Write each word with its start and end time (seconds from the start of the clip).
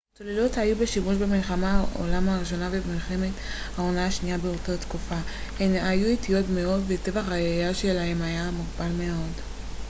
צוללות 0.17 0.57
היו 0.57 0.75
בשימוש 0.75 1.15
במלחמת 1.17 1.63
העולם 1.65 2.29
הראשונה 2.29 2.69
ובמלחמת 2.71 3.29
העולם 3.77 3.97
השנייה 4.07 4.37
באותה 4.37 4.77
תקופה 4.77 5.15
הן 5.59 5.73
היו 5.73 6.05
איטיות 6.07 6.45
מאוד 6.49 6.83
וטווח 6.87 7.29
הירייה 7.29 7.73
שלהן 7.73 8.21
היה 8.21 8.51
מוגבל 8.51 8.91
מאוד 9.05 9.41